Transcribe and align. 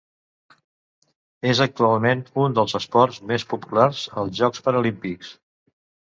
És 1.49 1.59
actualment 1.65 2.23
un 2.43 2.55
dels 2.59 2.73
esports 2.79 3.19
més 3.33 3.45
populars 3.51 4.01
als 4.23 4.33
Jocs 4.39 4.65
Paralímpics. 4.69 5.35